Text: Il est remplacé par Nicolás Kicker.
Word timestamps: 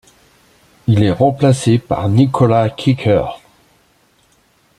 Il 0.87 1.03
est 1.03 1.11
remplacé 1.11 1.77
par 1.77 2.09
Nicolás 2.09 2.71
Kicker. 2.71 3.39